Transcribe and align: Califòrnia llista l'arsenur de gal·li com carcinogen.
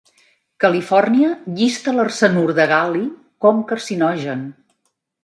Califòrnia 0.63 1.27
llista 1.59 1.93
l'arsenur 1.97 2.45
de 2.61 2.65
gal·li 2.71 3.03
com 3.47 3.61
carcinogen. 3.73 4.43